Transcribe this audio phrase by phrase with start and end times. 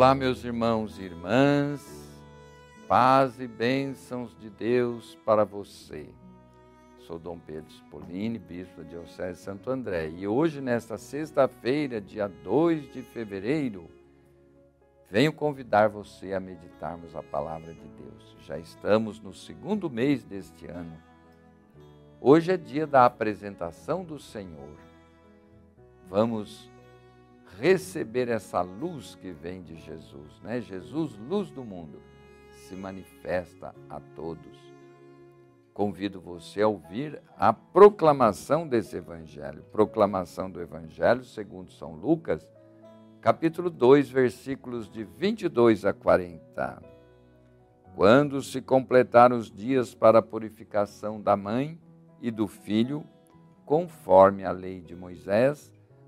[0.00, 1.84] Olá, meus irmãos e irmãs,
[2.88, 6.08] paz e bênçãos de Deus para você.
[7.00, 12.28] Sou Dom Pedro Spolini, bispo de Diocese de Santo André, e hoje, nesta sexta-feira, dia
[12.28, 13.90] 2 de fevereiro,
[15.10, 18.36] venho convidar você a meditarmos a palavra de Deus.
[18.46, 20.96] Já estamos no segundo mês deste ano.
[22.18, 24.78] Hoje é dia da apresentação do Senhor.
[26.08, 26.70] Vamos
[27.58, 30.60] receber essa luz que vem de Jesus, né?
[30.60, 32.00] Jesus, luz do mundo,
[32.50, 34.58] se manifesta a todos.
[35.72, 42.46] Convido você a ouvir a proclamação desse evangelho, proclamação do evangelho segundo São Lucas,
[43.20, 46.82] capítulo 2, versículos de 22 a 40.
[47.94, 51.78] Quando se completaram os dias para a purificação da mãe
[52.20, 53.04] e do filho,
[53.64, 55.72] conforme a lei de Moisés,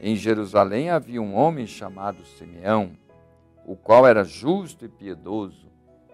[0.00, 2.92] Em Jerusalém havia um homem chamado Simeão,
[3.66, 5.68] o qual era justo e piedoso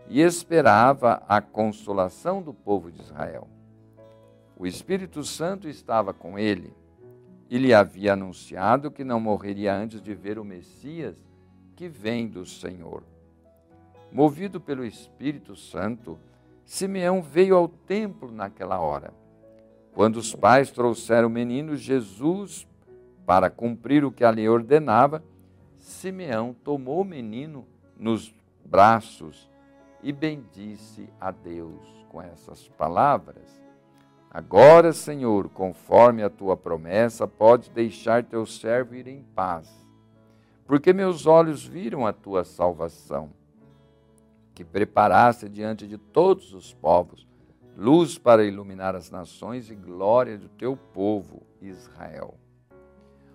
[0.08, 3.48] e esperava a consolação do povo de Israel.
[4.56, 6.72] O Espírito Santo estava com ele
[7.50, 11.16] e lhe havia anunciado que não morreria antes de ver o Messias
[11.76, 13.02] que vem do Senhor.
[14.10, 16.18] Movido pelo Espírito Santo,
[16.64, 19.12] Simeão veio ao templo naquela hora.
[19.92, 22.66] Quando os pais trouxeram o menino Jesus
[23.26, 25.22] para cumprir o que a lei ordenava,
[25.78, 27.66] Simeão tomou o menino
[27.98, 28.34] nos
[28.64, 29.50] braços
[30.02, 33.62] e bendisse a Deus com essas palavras.
[34.30, 39.68] Agora, Senhor, conforme a tua promessa, pode deixar teu servo ir em paz,
[40.66, 43.30] porque meus olhos viram a tua salvação,
[44.54, 47.26] que preparaste diante de todos os povos,
[47.76, 52.34] luz para iluminar as nações e glória do teu povo, Israel.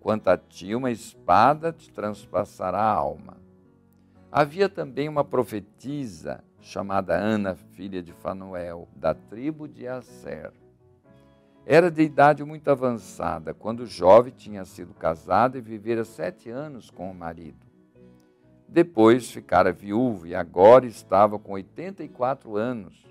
[0.00, 3.36] Quanto a ti, uma espada te transpassará a alma.
[4.30, 10.52] Havia também uma profetisa chamada Ana, filha de Fanuel, da tribo de Asser.
[11.64, 17.10] Era de idade muito avançada, quando jovem tinha sido casada e vivera sete anos com
[17.10, 17.66] o marido.
[18.66, 23.06] Depois ficara viúva e agora estava com 84 anos.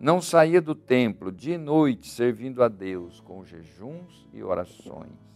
[0.00, 5.35] Não saía do templo dia e noite servindo a Deus com jejuns e orações.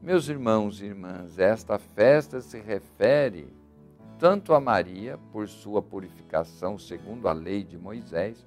[0.00, 3.48] Meus irmãos e irmãs, esta festa se refere
[4.18, 8.44] tanto a Maria, por sua purificação segundo a lei de Moisés,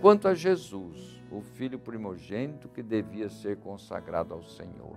[0.00, 4.96] quanto a Jesus, o filho primogênito que devia ser consagrado ao Senhor.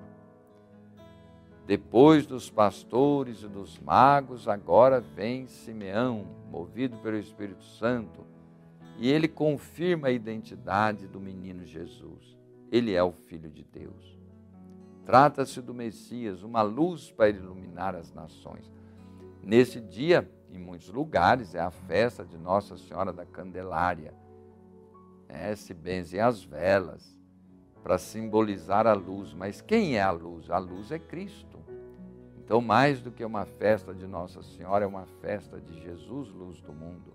[1.65, 8.25] Depois dos pastores e dos magos, agora vem Simeão, movido pelo Espírito Santo,
[8.97, 12.40] e ele confirma a identidade do menino Jesus.
[12.71, 14.17] Ele é o Filho de Deus.
[15.05, 18.71] Trata-se do Messias, uma luz para iluminar as nações.
[19.43, 24.13] Nesse dia, em muitos lugares, é a festa de Nossa Senhora da Candelária.
[25.27, 27.19] É, se benzem as velas
[27.83, 29.33] para simbolizar a luz.
[29.33, 30.49] Mas quem é a luz?
[30.49, 31.59] A luz é Cristo.
[32.37, 36.59] Então, mais do que uma festa de Nossa Senhora, é uma festa de Jesus, luz
[36.61, 37.13] do mundo.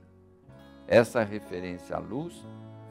[0.87, 2.45] Essa referência à luz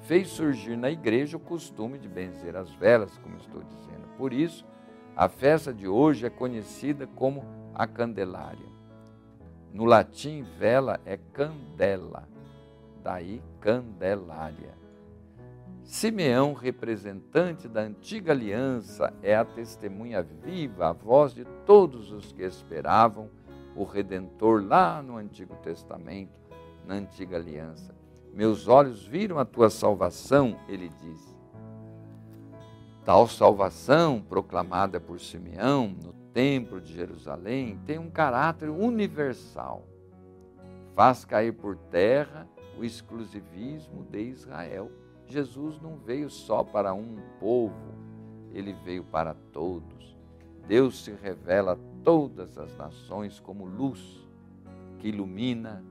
[0.06, 4.08] fez surgir na igreja o costume de benzer as velas, como estou dizendo.
[4.18, 4.66] Por isso,
[5.16, 7.44] a festa de hoje é conhecida como
[7.74, 8.76] a Candelária.
[9.74, 12.30] No latim, vela é candela,
[13.04, 14.74] daí candelária.
[15.84, 22.44] Simeão, representante da antiga aliança, é a testemunha viva, a voz de todos os que
[22.44, 23.30] esperavam
[23.76, 26.40] o Redentor lá no Antigo Testamento,
[26.88, 27.94] na antiga aliança.
[28.36, 31.36] Meus olhos viram a tua salvação, ele diz.
[33.06, 39.88] Tal salvação, proclamada por Simeão no Templo de Jerusalém, tem um caráter universal.
[40.94, 42.46] Faz cair por terra
[42.78, 44.92] o exclusivismo de Israel.
[45.28, 47.94] Jesus não veio só para um povo,
[48.52, 50.14] ele veio para todos.
[50.68, 54.28] Deus se revela a todas as nações como luz
[55.00, 55.82] que ilumina,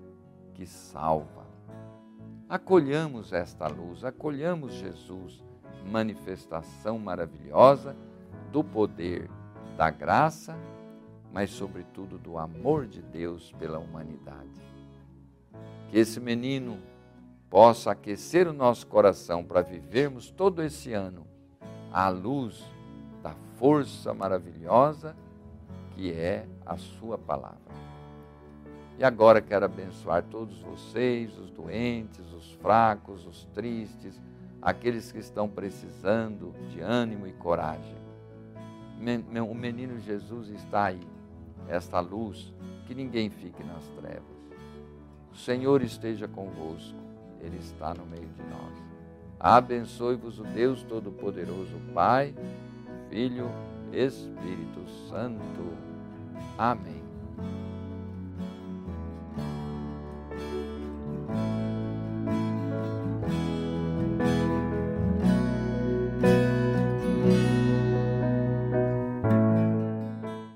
[0.53, 1.44] que salva.
[2.49, 5.43] Acolhamos esta luz, acolhamos Jesus,
[5.91, 7.97] manifestação maravilhosa
[8.53, 9.31] do poder
[9.77, 10.57] da graça,
[11.33, 14.63] mas, sobretudo, do amor de Deus pela humanidade.
[15.89, 16.79] Que esse menino
[17.51, 21.27] possa aquecer o nosso coração para vivermos todo esse ano
[21.93, 22.65] à luz
[23.23, 25.17] da força maravilhosa
[25.95, 27.84] que é a Sua palavra.
[28.99, 34.21] E agora quero abençoar todos vocês, os doentes, os fracos, os tristes,
[34.63, 38.05] aqueles que estão precisando de ânimo e coragem
[39.43, 41.01] o menino Jesus está aí,
[41.69, 42.53] esta luz,
[42.87, 44.23] que ninguém fique nas trevas.
[45.33, 46.99] O Senhor esteja convosco,
[47.41, 48.83] Ele está no meio de nós.
[49.39, 52.35] Abençoe-vos o Deus Todo-Poderoso, Pai,
[53.11, 53.51] Filho,
[53.93, 55.77] Espírito Santo.
[56.57, 57.04] Amém.